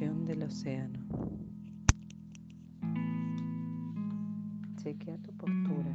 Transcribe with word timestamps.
del 0.00 0.42
océano. 0.44 0.98
Chequea 4.76 5.18
tu 5.18 5.30
postura, 5.34 5.94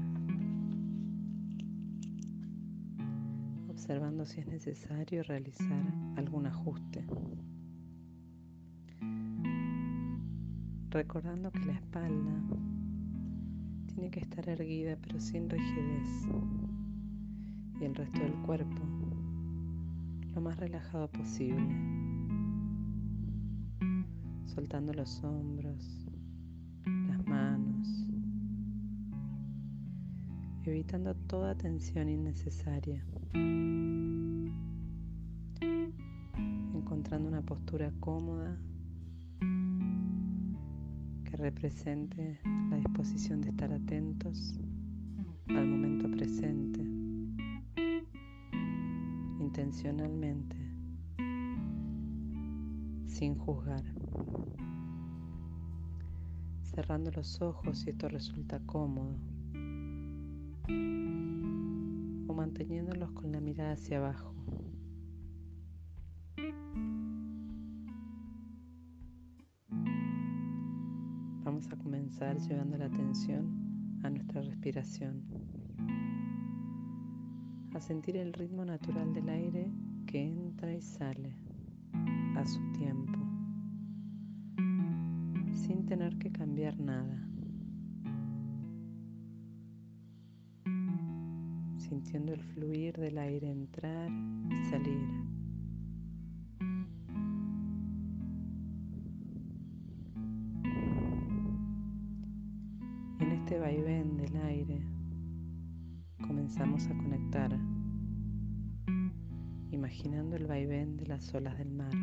observando 3.67 4.27
si 4.27 4.41
es 4.41 4.47
necesario 4.47 5.23
realizar 5.23 5.91
algún 6.17 6.45
ajuste. 6.45 7.03
Recordando 10.91 11.51
que 11.51 11.65
la 11.65 11.73
espalda 11.73 12.43
tiene 13.87 14.11
que 14.11 14.19
estar 14.19 14.47
erguida 14.47 14.99
pero 15.01 15.19
sin 15.19 15.49
rigidez 15.49 16.27
y 17.81 17.85
el 17.85 17.95
resto 17.95 18.19
del 18.19 18.35
cuerpo 18.43 18.83
lo 20.35 20.41
más 20.41 20.57
relajado 20.57 21.09
posible, 21.09 21.65
soltando 24.45 24.93
los 24.93 25.23
hombros, 25.23 26.07
las 26.85 27.25
manos, 27.25 27.87
evitando 30.63 31.15
toda 31.27 31.55
tensión 31.55 32.09
innecesaria, 32.09 33.05
encontrando 36.73 37.27
una 37.27 37.41
postura 37.41 37.91
cómoda 37.99 38.57
que 41.23 41.37
represente 41.37 42.39
la 42.69 42.77
disposición 42.77 43.41
de 43.41 43.49
estar 43.49 43.71
atentos 43.71 44.59
al 45.47 45.67
momento 45.67 46.09
presente 46.09 46.95
intencionalmente, 49.55 50.57
sin 53.05 53.35
juzgar. 53.37 54.04
Cerrando 56.61 57.11
los 57.11 57.41
ojos 57.41 57.79
si 57.79 57.91
esto 57.91 58.09
resulta 58.09 58.59
cómodo. 58.65 59.15
O 62.27 62.33
manteniéndolos 62.33 63.11
con 63.11 63.31
la 63.31 63.39
mirada 63.39 63.73
hacia 63.73 63.97
abajo. 63.97 64.33
Vamos 71.45 71.71
a 71.71 71.77
comenzar 71.77 72.37
llevando 72.39 72.77
la 72.77 72.85
atención 72.85 73.99
a 74.03 74.09
nuestra 74.09 74.41
respiración. 74.41 75.23
A 77.73 77.79
sentir 77.79 78.17
el 78.17 78.33
ritmo 78.33 78.65
natural 78.65 79.13
del 79.13 79.29
aire 79.29 79.71
que 80.05 80.21
entra 80.21 80.73
y 80.73 80.81
sale 80.81 81.37
a 82.35 82.45
su 82.45 82.59
tiempo, 82.73 83.24
tener 85.85 86.17
que 86.17 86.31
cambiar 86.31 86.79
nada, 86.79 87.27
sintiendo 91.77 92.33
el 92.33 92.41
fluir 92.41 92.97
del 92.97 93.17
aire 93.19 93.51
entrar 93.51 94.09
y 94.09 94.69
salir. 94.69 95.07
En 103.19 103.31
este 103.31 103.59
vaivén 103.59 104.17
del 104.17 104.35
aire 104.37 104.81
comenzamos 106.25 106.87
a 106.87 106.97
conectar, 106.97 107.55
imaginando 109.69 110.35
el 110.35 110.47
vaivén 110.47 110.97
de 110.97 111.05
las 111.05 111.31
olas 111.35 111.57
del 111.59 111.71
mar. 111.71 111.93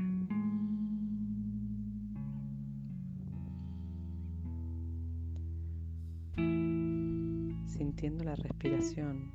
La 8.02 8.34
respiración 8.34 9.30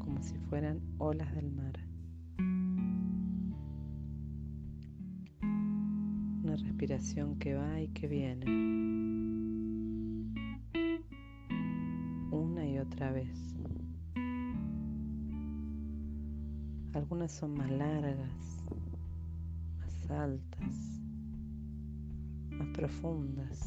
como 0.00 0.22
si 0.22 0.36
fueran 0.50 0.82
olas 0.98 1.34
del 1.34 1.50
mar. 1.50 1.72
Una 5.40 6.56
respiración 6.56 7.38
que 7.38 7.54
va 7.54 7.80
y 7.80 7.88
que 7.88 8.06
viene. 8.06 8.44
Una 12.30 12.68
y 12.68 12.78
otra 12.78 13.12
vez. 13.12 13.56
Algunas 16.92 17.32
son 17.32 17.54
más 17.54 17.70
largas, 17.70 18.62
más 19.78 20.10
altas, 20.10 21.00
más 22.50 22.68
profundas. 22.74 23.64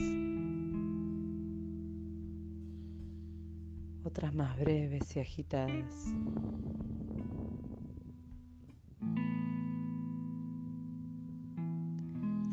Otras 4.03 4.33
más 4.33 4.57
breves 4.59 5.15
y 5.15 5.19
agitadas. 5.19 6.13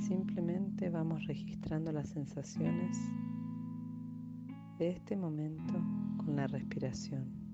Simplemente 0.07 0.91
vamos 0.91 1.27
registrando 1.27 1.93
las 1.93 2.09
sensaciones 2.09 2.99
de 4.79 4.91
este 4.91 5.17
momento 5.17 5.75
con 6.19 6.37
la 6.37 6.47
respiración. 6.47 7.47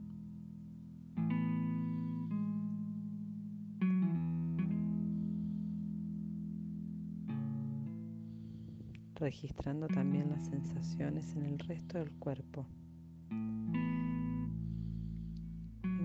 registrando 9.22 9.86
también 9.86 10.30
las 10.30 10.48
sensaciones 10.48 11.36
en 11.36 11.44
el 11.44 11.59
resto 11.60 11.98
del 11.98 12.10
cuerpo, 12.14 12.66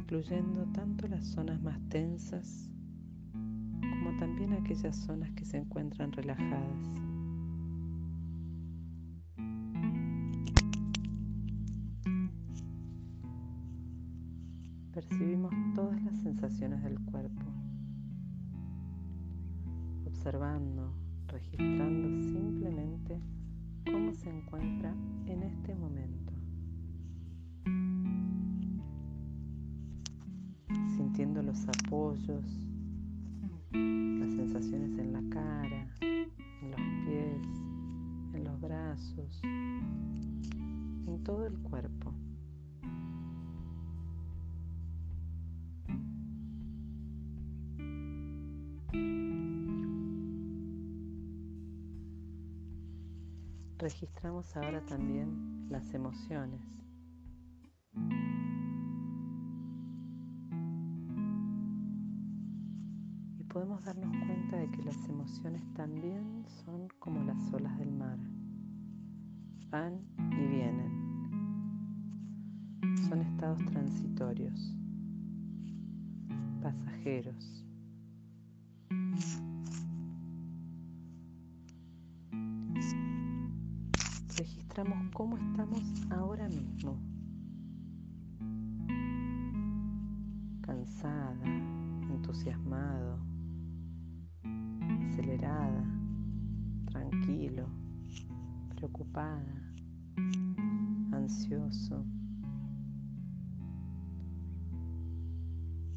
incluyendo 0.07 0.65
tanto 0.71 1.05
las 1.09 1.25
zonas 1.25 1.61
más 1.61 1.77
tensas 1.89 2.71
como 3.33 4.17
también 4.17 4.53
aquellas 4.53 4.95
zonas 4.95 5.29
que 5.33 5.43
se 5.43 5.57
encuentran 5.57 6.13
relajadas. 6.13 6.93
Percibimos 14.93 15.53
todas 15.75 16.01
las 16.01 16.17
sensaciones 16.21 16.81
del 16.83 17.01
cuerpo, 17.01 17.43
observando 20.05 20.93
registrando 21.27 22.21
simplemente 22.21 23.19
cómo 23.91 24.13
se 24.13 24.29
encuentra 24.29 24.95
en 25.25 25.43
este 25.43 25.75
momento. 25.75 26.26
Sintiendo 31.17 31.41
los 31.41 31.67
apoyos, 31.67 32.45
las 33.71 34.33
sensaciones 34.35 34.99
en 34.99 35.13
la 35.13 35.23
cara, 35.33 35.89
en 35.99 36.69
los 36.69 36.79
pies, 37.07 37.47
en 38.35 38.43
los 38.43 38.61
brazos, 38.61 39.41
en 39.43 41.23
todo 41.23 41.47
el 41.47 41.57
cuerpo. 41.57 42.13
Registramos 53.79 54.55
ahora 54.55 54.85
también 54.85 55.65
las 55.71 55.91
emociones. 55.95 56.61
Podemos 63.57 63.83
darnos 63.83 64.15
cuenta 64.27 64.55
de 64.57 64.69
que 64.69 64.83
las 64.83 65.09
emociones 65.09 65.63
también 65.73 66.45
son 66.63 66.89
como 66.99 67.23
las 67.23 67.51
olas 67.51 67.75
del 67.79 67.91
mar. 67.91 68.19
Van 69.71 69.99
y 70.33 70.45
vienen. 70.45 70.91
Son 73.09 73.19
estados 73.19 73.57
transitorios, 73.65 74.75
pasajeros. 76.61 77.63
cómo 85.13 85.35
estamos 85.35 85.81
ahora 86.11 86.47
mismo. 86.47 86.95
Cansada, 90.61 91.43
entusiasmado, 92.11 93.26
acelerada, 95.17 95.83
tranquilo, 96.91 97.67
preocupada, 98.75 99.73
ansioso. 101.11 102.05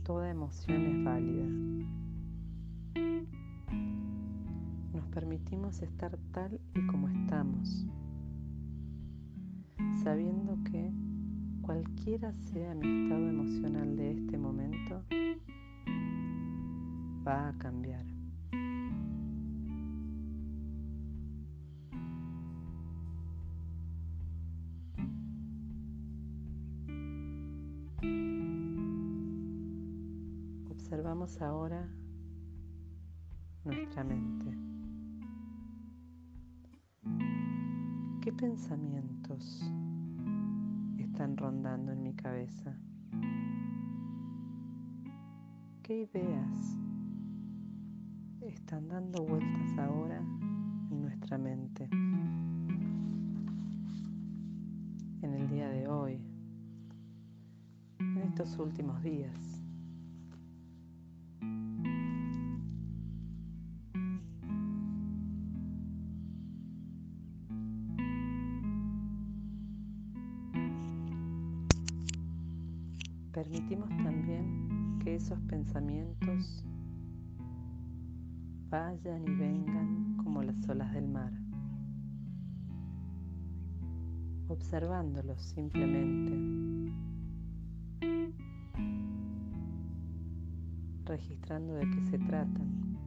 Toda 0.05 0.31
emoción 0.31 0.87
es 0.87 1.05
válida. 1.05 1.47
Nos 4.95 5.07
permitimos 5.09 5.83
estar 5.83 6.17
tal 6.33 6.59
y 6.75 6.87
como 6.87 7.09
estamos, 7.11 7.87
sabiendo 10.03 10.57
que 10.65 10.95
cualquiera 11.61 12.33
sea 12.33 12.75
mi 12.75 13.03
estado 13.03 13.29
emocional 13.29 13.97
de 13.97 14.13
este 14.13 14.39
momento, 14.39 15.05
va 17.27 17.51
a 17.51 17.59
cambiar. 17.59 18.10
Ahora 31.39 31.89
nuestra 33.65 34.05
mente. 34.05 34.59
¿Qué 38.21 38.31
pensamientos 38.33 39.63
están 40.99 41.37
rondando 41.39 41.93
en 41.93 42.03
mi 42.03 42.15
cabeza? 42.15 42.77
¿Qué 45.83 46.03
ideas 46.03 46.77
están 48.43 48.89
dando 48.89 49.25
vueltas 49.25 49.79
ahora 49.79 50.19
en 50.91 51.01
nuestra 51.01 51.39
mente? 51.39 51.89
En 55.23 55.35
el 55.35 55.49
día 55.49 55.71
de 55.71 55.89
hoy, 55.89 56.21
en 57.99 58.19
estos 58.19 58.59
últimos 58.59 59.03
días. 59.03 59.60
Permitimos 73.43 73.89
también 73.89 74.99
que 75.03 75.15
esos 75.15 75.41
pensamientos 75.49 76.63
vayan 78.69 79.23
y 79.27 79.35
vengan 79.35 80.19
como 80.19 80.43
las 80.43 80.69
olas 80.69 80.93
del 80.93 81.09
mar, 81.09 81.33
observándolos 84.49 85.41
simplemente, 85.41 86.93
registrando 91.07 91.77
de 91.77 91.91
qué 91.93 92.05
se 92.11 92.19
tratan, 92.19 92.99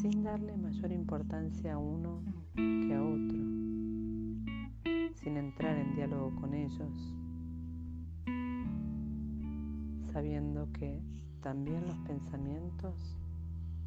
sin 0.00 0.22
darle 0.22 0.56
mayor 0.56 0.92
importancia 0.92 1.74
a 1.74 1.78
uno 1.78 2.22
que 2.54 2.94
a 2.94 3.02
otro, 3.02 3.38
sin 5.12 5.36
entrar 5.36 5.76
en 5.76 5.94
diálogo 5.94 6.34
con 6.36 6.54
ellos 6.54 7.14
sabiendo 10.12 10.70
que 10.72 11.02
también 11.40 11.86
los 11.86 11.96
pensamientos 11.98 13.16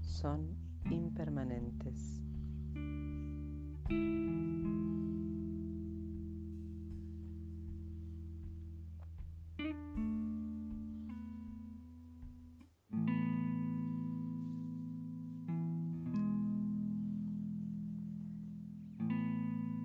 son 0.01 0.55
impermanentes. 0.89 2.21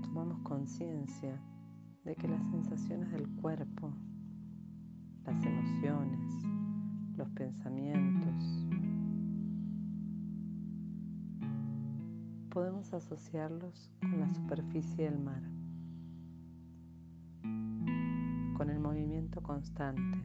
Tomamos 0.02 0.38
conciencia 0.42 1.40
de 2.04 2.14
que 2.14 2.28
las 2.28 2.42
sensaciones 2.50 3.10
del 3.12 3.28
cuerpo 3.36 3.92
las 5.26 5.44
emociones, 5.44 6.20
los 7.16 7.28
pensamientos. 7.30 8.66
Podemos 12.50 12.94
asociarlos 12.94 13.90
con 14.00 14.20
la 14.20 14.32
superficie 14.32 15.10
del 15.10 15.18
mar, 15.18 15.42
con 18.56 18.70
el 18.70 18.78
movimiento 18.78 19.42
constante, 19.42 20.18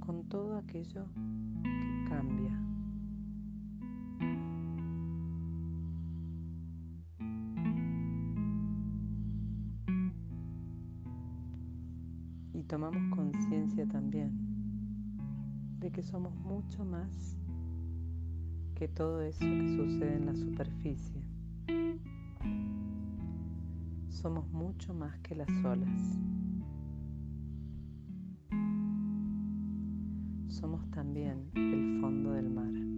con 0.00 0.24
todo 0.28 0.58
aquello 0.58 1.06
que 1.62 2.04
cambia. 2.08 2.69
Tomamos 12.70 13.02
conciencia 13.16 13.84
también 13.88 14.30
de 15.80 15.90
que 15.90 16.04
somos 16.04 16.32
mucho 16.36 16.84
más 16.84 17.36
que 18.76 18.86
todo 18.86 19.22
eso 19.22 19.40
que 19.40 19.76
sucede 19.76 20.14
en 20.14 20.26
la 20.26 20.36
superficie. 20.36 21.20
Somos 24.08 24.48
mucho 24.52 24.94
más 24.94 25.18
que 25.18 25.34
las 25.34 25.50
olas. 25.64 26.20
Somos 30.46 30.88
también 30.92 31.50
el 31.56 32.00
fondo 32.00 32.34
del 32.34 32.50
mar. 32.50 32.89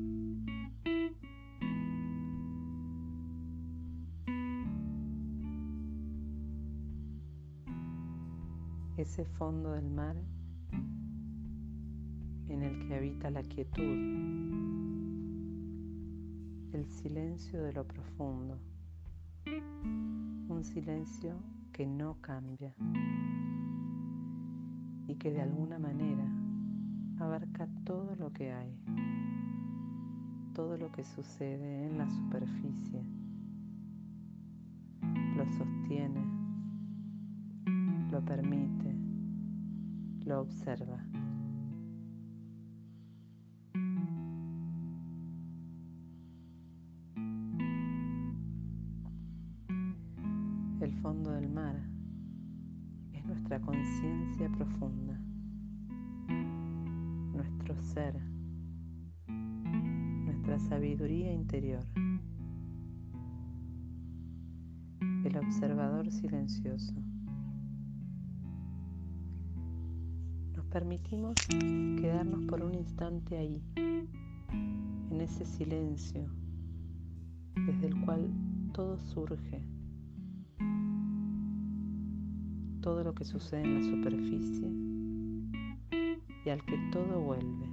Ese 9.02 9.24
fondo 9.24 9.72
del 9.72 9.90
mar 9.90 10.14
en 12.46 12.62
el 12.62 12.86
que 12.86 12.94
habita 12.94 13.30
la 13.30 13.42
quietud, 13.42 13.82
el 16.72 16.86
silencio 16.86 17.64
de 17.64 17.72
lo 17.72 17.84
profundo, 17.84 18.60
un 20.48 20.62
silencio 20.62 21.34
que 21.72 21.84
no 21.84 22.16
cambia 22.20 22.76
y 25.08 25.16
que 25.16 25.32
de 25.32 25.42
alguna 25.42 25.80
manera 25.80 26.24
abarca 27.18 27.66
todo 27.84 28.14
lo 28.14 28.32
que 28.32 28.52
hay, 28.52 28.72
todo 30.54 30.78
lo 30.78 30.92
que 30.92 31.04
sucede 31.04 31.86
en 31.88 31.98
la 31.98 32.08
superficie, 32.08 33.02
lo 35.36 35.44
sostiene, 35.50 36.41
permite 38.24 38.96
lo 40.24 40.40
observa. 40.40 40.98
El 50.80 50.92
fondo 51.00 51.30
del 51.32 51.48
mar 51.48 51.76
es 53.12 53.24
nuestra 53.24 53.60
conciencia 53.60 54.48
profunda, 54.50 55.20
nuestro 57.32 57.80
ser, 57.82 58.20
nuestra 59.28 60.58
sabiduría 60.58 61.32
interior, 61.32 61.84
el 65.24 65.36
observador 65.36 66.10
silencioso. 66.10 67.11
Permitimos 70.72 71.46
quedarnos 72.00 72.44
por 72.46 72.62
un 72.62 72.74
instante 72.74 73.36
ahí, 73.36 73.62
en 73.76 75.20
ese 75.20 75.44
silencio 75.44 76.24
desde 77.66 77.88
el 77.88 78.00
cual 78.00 78.30
todo 78.72 78.98
surge, 78.98 79.60
todo 82.80 83.04
lo 83.04 83.14
que 83.14 83.26
sucede 83.26 83.64
en 83.64 83.74
la 83.74 83.82
superficie 83.82 84.72
y 86.46 86.48
al 86.48 86.64
que 86.64 86.78
todo 86.90 87.20
vuelve. 87.20 87.72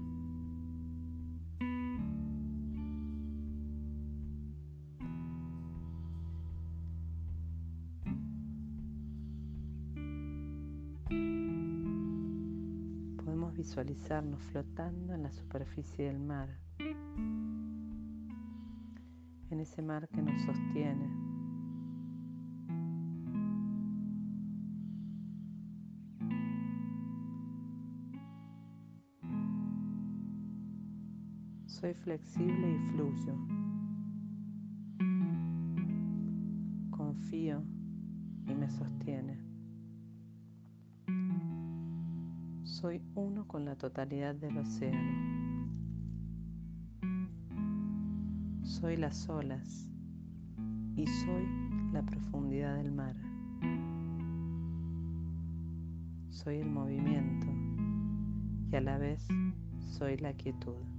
Visualizarnos 13.60 14.42
flotando 14.44 15.14
en 15.14 15.24
la 15.24 15.32
superficie 15.32 16.06
del 16.06 16.18
mar, 16.18 16.48
en 19.50 19.60
ese 19.60 19.82
mar 19.82 20.08
que 20.08 20.22
nos 20.22 20.42
sostiene. 20.44 21.10
Soy 31.66 31.94
flexible 31.96 32.72
y 32.72 32.78
fluyo. 32.94 33.36
Confío 36.92 37.62
y 38.48 38.56
me 38.56 38.70
sostiene. 38.70 39.39
Soy 42.80 43.02
uno 43.14 43.46
con 43.46 43.66
la 43.66 43.76
totalidad 43.76 44.36
del 44.36 44.58
océano. 44.58 45.68
Soy 48.64 48.96
las 48.96 49.28
olas 49.28 49.90
y 50.96 51.06
soy 51.06 51.46
la 51.92 52.02
profundidad 52.04 52.78
del 52.78 52.94
mar. 52.94 53.18
Soy 56.30 56.60
el 56.60 56.70
movimiento 56.70 57.48
y 58.72 58.76
a 58.78 58.80
la 58.80 58.98
vez 58.98 59.28
soy 59.98 60.16
la 60.16 60.32
quietud. 60.32 60.99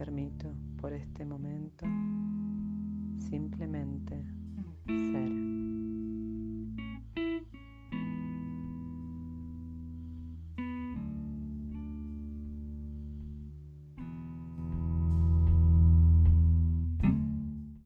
permito 0.00 0.50
por 0.80 0.94
este 0.94 1.26
momento 1.26 1.84
simplemente 3.28 4.24
ser. 4.86 5.69